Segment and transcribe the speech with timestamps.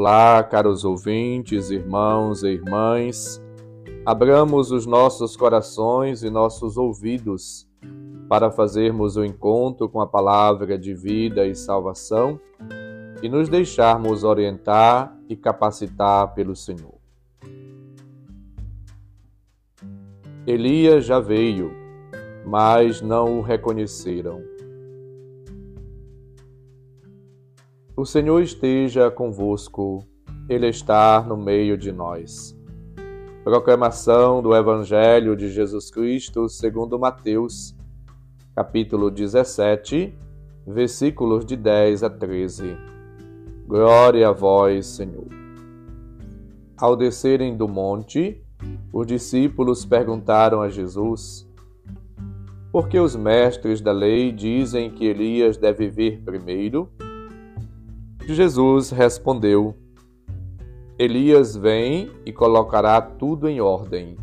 [0.00, 3.42] Olá, caros ouvintes, irmãos e irmãs.
[4.06, 7.68] Abramos os nossos corações e nossos ouvidos
[8.28, 12.38] para fazermos o encontro com a palavra de vida e salvação
[13.20, 16.94] e nos deixarmos orientar e capacitar pelo Senhor.
[20.46, 21.72] Elias já veio,
[22.46, 24.57] mas não o reconheceram.
[27.98, 30.06] O Senhor esteja convosco,
[30.48, 32.56] Ele está no meio de nós.
[33.42, 37.74] Proclamação do Evangelho de Jesus Cristo segundo Mateus,
[38.54, 40.16] capítulo 17,
[40.64, 42.76] versículos de 10 a 13.
[43.66, 45.26] Glória a vós, Senhor.
[46.76, 48.40] Ao descerem do monte,
[48.92, 51.50] os discípulos perguntaram a Jesus:
[52.70, 56.88] Por que os mestres da lei dizem que Elias deve vir primeiro?
[58.34, 59.74] Jesus respondeu:
[60.98, 64.16] Elias vem e colocará tudo em ordem.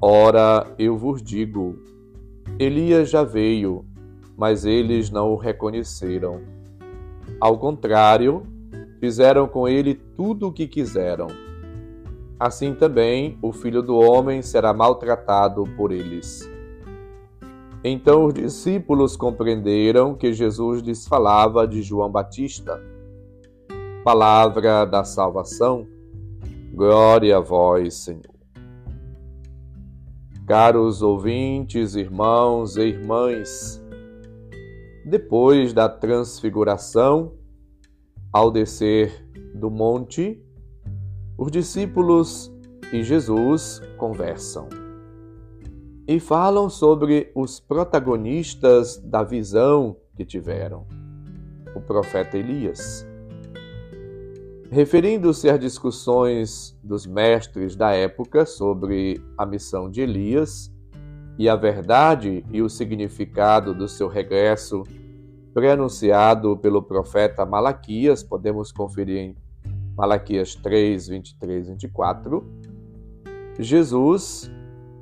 [0.00, 1.76] Ora, eu vos digo:
[2.58, 3.84] Elias já veio,
[4.36, 6.42] mas eles não o reconheceram.
[7.40, 8.44] Ao contrário,
[9.00, 11.26] fizeram com ele tudo o que quiseram.
[12.38, 16.48] Assim também o filho do homem será maltratado por eles.
[17.86, 22.82] Então os discípulos compreenderam que Jesus lhes falava de João Batista.
[24.02, 25.86] Palavra da salvação,
[26.72, 28.22] glória a vós, Senhor.
[30.46, 33.82] Caros ouvintes, irmãos e irmãs,
[35.04, 37.34] depois da transfiguração,
[38.32, 40.42] ao descer do monte,
[41.38, 42.50] os discípulos
[42.92, 44.83] e Jesus conversam
[46.06, 50.86] e falam sobre os protagonistas da visão que tiveram,
[51.74, 53.06] o profeta Elias.
[54.70, 60.72] Referindo-se às discussões dos mestres da época sobre a missão de Elias
[61.38, 64.82] e a verdade e o significado do seu regresso
[65.54, 69.36] preanunciado pelo profeta Malaquias, podemos conferir em
[69.96, 72.44] Malaquias 3, 23 e 24,
[73.60, 74.50] Jesus,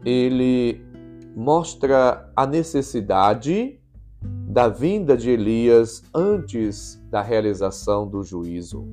[0.05, 0.92] ele
[1.35, 3.81] mostra a necessidade
[4.23, 8.87] da vinda de Elias antes da realização do juízo.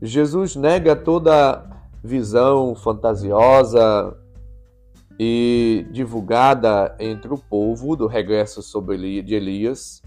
[0.00, 1.70] Jesus nega toda
[2.02, 4.16] visão fantasiosa
[5.18, 10.02] e divulgada entre o povo do regresso sobre de Elias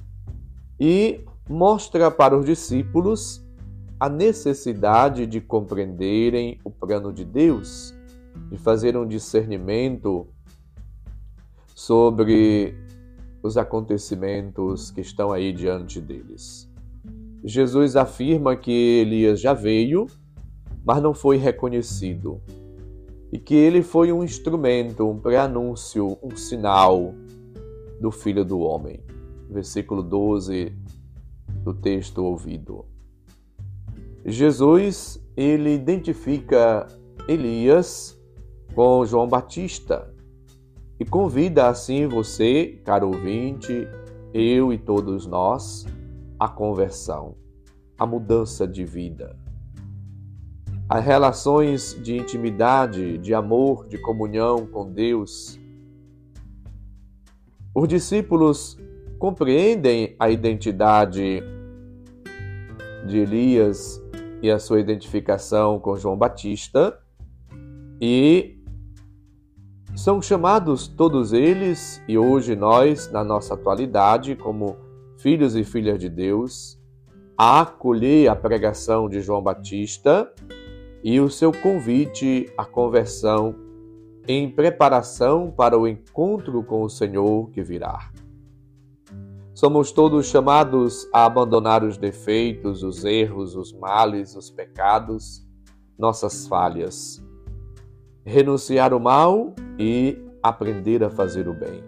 [0.79, 3.43] e mostra para os discípulos
[3.99, 7.95] a necessidade de compreenderem o plano de Deus,
[8.51, 10.27] de fazer um discernimento
[11.77, 12.75] sobre
[13.43, 16.67] os acontecimentos que estão aí diante deles.
[17.43, 20.07] Jesus afirma que Elias já veio,
[20.83, 22.41] mas não foi reconhecido,
[23.31, 27.13] e que ele foi um instrumento, um preanúncio, um sinal
[28.01, 28.99] do Filho do Homem.
[29.47, 30.75] Versículo 12
[31.63, 32.85] do texto ouvido.
[34.25, 36.87] Jesus, ele identifica
[37.27, 38.19] Elias
[38.73, 40.11] com João Batista,
[40.99, 43.87] e convida assim você, caro ouvinte,
[44.33, 45.85] eu e todos nós,
[46.39, 47.35] à conversão,
[47.97, 49.37] à mudança de vida.
[50.89, 55.59] As relações de intimidade, de amor, de comunhão com Deus.
[57.75, 58.79] Os discípulos
[59.19, 61.43] compreendem a identidade
[63.05, 64.01] de Elias
[64.41, 66.97] e a sua identificação com João Batista
[67.99, 68.56] e
[69.97, 74.77] são chamados todos eles, e hoje nós, na nossa atualidade, como
[75.17, 76.79] filhos e filhas de Deus,
[77.35, 80.31] a acolher a pregação de João Batista
[81.03, 83.55] e o seu convite à conversão
[84.27, 88.11] em preparação para o encontro com o Senhor que virá.
[89.55, 95.43] Somos todos chamados a abandonar os defeitos, os erros, os males, os pecados,
[95.97, 97.25] nossas falhas
[98.27, 101.81] renunciar o mal e aprender a fazer o bem.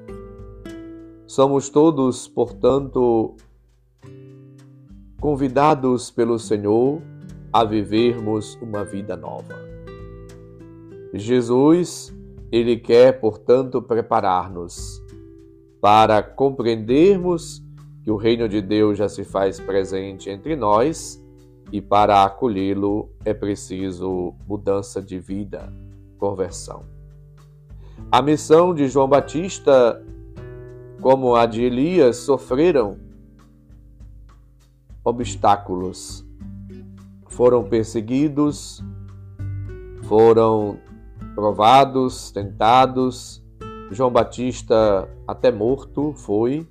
[1.28, 3.36] Somos todos, portanto,
[5.20, 7.02] convidados pelo Senhor
[7.52, 9.54] a vivermos uma vida nova.
[11.14, 12.16] Jesus,
[12.50, 15.04] ele quer, portanto, preparar-nos
[15.82, 17.62] para compreendermos
[18.02, 21.22] que o reino de Deus já se faz presente entre nós
[21.70, 25.70] e para acolhê-lo é preciso mudança de vida
[26.20, 26.84] conversão.
[28.12, 30.04] A missão de João Batista,
[31.02, 32.98] como a de Elias, sofreram
[35.04, 36.26] obstáculos.
[37.28, 38.84] foram perseguidos,
[40.04, 40.78] foram
[41.34, 43.42] provados, tentados.
[43.92, 46.68] João Batista, até morto, foi,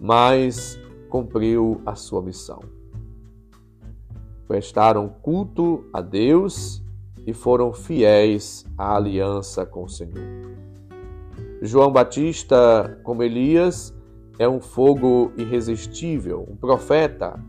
[0.00, 0.78] mas
[1.08, 2.60] cumpriu a sua missão.
[4.48, 6.83] Prestaram culto a Deus
[7.26, 10.54] e foram fiéis à aliança com o Senhor.
[11.62, 13.94] João Batista, como Elias,
[14.38, 17.40] é um fogo irresistível, um profeta,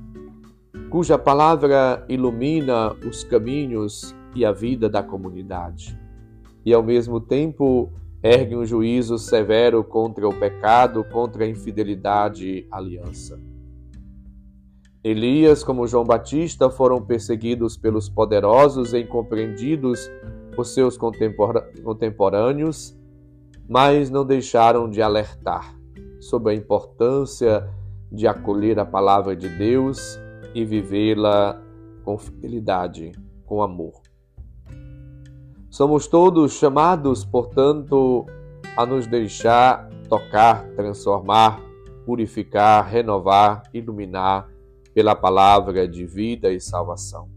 [0.89, 5.99] cuja palavra ilumina os caminhos e a vida da comunidade,
[6.65, 7.91] e ao mesmo tempo
[8.23, 13.39] ergue um juízo severo contra o pecado, contra a infidelidade e aliança.
[15.05, 20.09] Elias, como João Batista, foram perseguidos pelos poderosos e incompreendidos
[20.55, 22.97] por seus contemporâneos,
[23.69, 25.77] mas não deixaram de alertar
[26.19, 27.69] sobre a importância
[28.11, 30.19] de acolher a palavra de Deus
[30.55, 31.61] e vivê-la
[32.03, 33.11] com fidelidade,
[33.45, 34.01] com amor.
[35.69, 38.25] Somos todos chamados, portanto,
[38.75, 41.61] a nos deixar tocar, transformar,
[42.07, 44.54] purificar, renovar, iluminar
[44.95, 47.27] pela palavra de vida e salvação.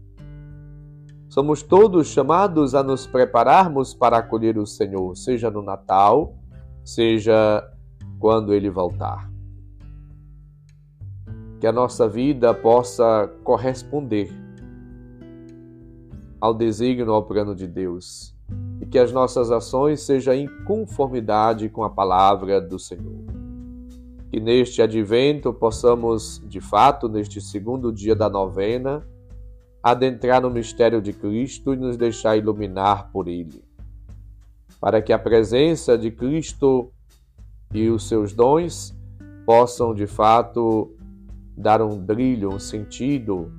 [1.27, 6.37] Somos todos chamados a nos prepararmos para acolher o Senhor, seja no Natal,
[6.85, 7.61] seja
[8.17, 9.29] quando ele voltar.
[11.59, 14.31] Que a nossa vida possa corresponder
[16.39, 18.33] ao desígnio, ao plano de Deus,
[18.79, 23.38] e que as nossas ações sejam em conformidade com a palavra do Senhor
[24.29, 29.03] que neste advento possamos, de fato, neste segundo dia da novena,
[29.81, 33.63] adentrar no mistério de Cristo e nos deixar iluminar por Ele.
[34.79, 36.91] Para que a presença de Cristo
[37.73, 38.95] e os seus dons
[39.45, 40.95] possam, de fato,
[41.57, 43.51] dar um brilho, um sentido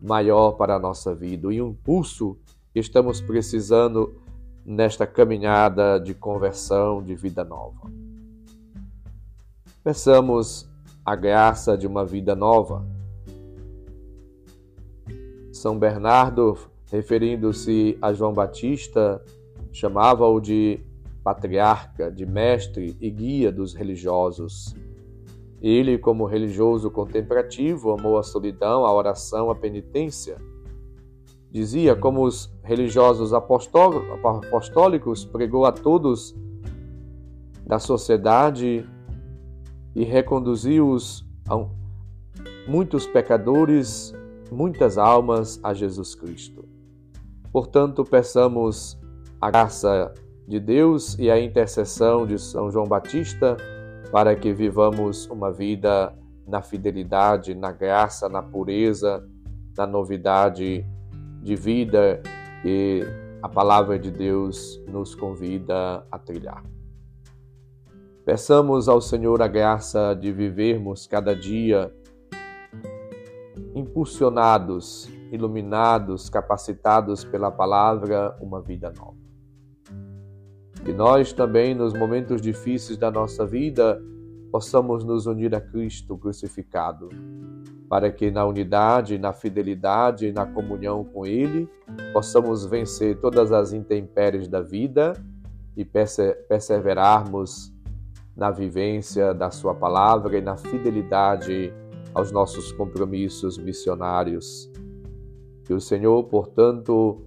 [0.00, 2.38] maior para a nossa vida e um impulso
[2.72, 4.20] que estamos precisando
[4.64, 8.05] nesta caminhada de conversão, de vida nova.
[9.86, 10.68] Peçamos
[11.04, 12.84] a graça de uma vida nova.
[15.52, 16.58] São Bernardo,
[16.90, 19.22] referindo-se a João Batista,
[19.70, 20.80] chamava-o de
[21.22, 24.74] patriarca, de mestre e guia dos religiosos.
[25.62, 30.36] Ele, como religioso contemplativo, amou a solidão, a oração, a penitência.
[31.48, 36.34] Dizia, como os religiosos apostólicos, pregou a todos
[37.64, 38.84] da sociedade
[39.96, 41.26] e reconduziu-os
[42.68, 44.12] muitos pecadores,
[44.52, 46.68] muitas almas a Jesus Cristo.
[47.50, 48.98] Portanto, peçamos
[49.40, 50.12] a graça
[50.46, 53.56] de Deus e a intercessão de São João Batista
[54.12, 56.14] para que vivamos uma vida
[56.46, 59.26] na fidelidade, na graça, na pureza,
[59.76, 60.84] na novidade
[61.42, 62.22] de vida
[62.60, 63.00] que
[63.42, 66.75] a palavra de Deus nos convida a trilhar.
[68.26, 71.94] Peçamos ao Senhor a graça de vivermos cada dia
[73.72, 79.14] impulsionados, iluminados, capacitados pela palavra, uma vida nova.
[80.84, 84.02] Que nós também, nos momentos difíceis da nossa vida,
[84.50, 87.08] possamos nos unir a Cristo crucificado,
[87.88, 91.68] para que na unidade, na fidelidade e na comunhão com Ele,
[92.12, 95.12] possamos vencer todas as intempéries da vida
[95.76, 97.75] e perseverarmos
[98.36, 101.72] na vivência da Sua palavra e na fidelidade
[102.12, 104.70] aos nossos compromissos missionários.
[105.64, 107.22] Que o Senhor, portanto,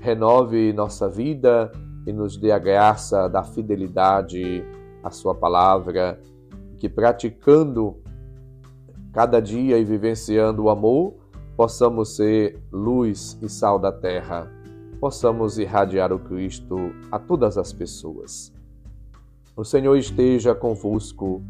[0.00, 1.72] renove nossa vida
[2.06, 4.64] e nos dê a graça da fidelidade
[5.02, 6.20] à Sua palavra,
[6.76, 7.96] que praticando
[9.12, 11.14] cada dia e vivenciando o amor,
[11.56, 14.50] possamos ser luz e sal da terra,
[15.00, 16.76] possamos irradiar o Cristo
[17.10, 18.53] a todas as pessoas.
[19.56, 21.40] O Senhor esteja convosco,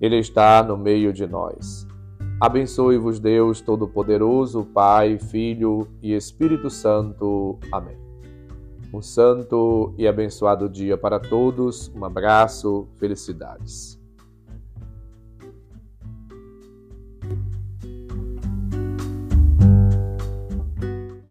[0.00, 1.86] Ele está no meio de nós.
[2.40, 7.58] Abençoe-vos, Deus Todo-Poderoso, Pai, Filho e Espírito Santo.
[7.72, 7.98] Amém.
[8.94, 11.92] Um santo e abençoado dia para todos.
[11.94, 13.99] Um abraço, felicidades.